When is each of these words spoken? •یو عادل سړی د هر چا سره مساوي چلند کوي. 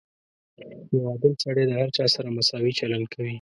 •یو 0.91 1.01
عادل 1.09 1.33
سړی 1.43 1.63
د 1.67 1.71
هر 1.81 1.89
چا 1.97 2.05
سره 2.15 2.29
مساوي 2.37 2.71
چلند 2.79 3.05
کوي. 3.13 3.29